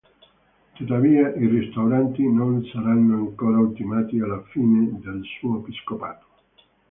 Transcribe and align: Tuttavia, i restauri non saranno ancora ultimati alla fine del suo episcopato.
Tuttavia, 0.73 1.31
i 1.35 1.45
restauri 1.47 2.27
non 2.33 2.63
saranno 2.73 3.17
ancora 3.17 3.59
ultimati 3.59 4.19
alla 4.19 4.41
fine 4.51 4.97
del 4.99 5.21
suo 5.37 5.59
episcopato. 5.59 6.25